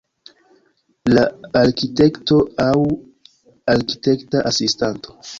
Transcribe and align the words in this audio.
La 1.09 1.25
arkitekto, 1.59 2.39
aŭ 2.63 2.71
arkitekta 3.75 4.41
asistanto. 4.53 5.15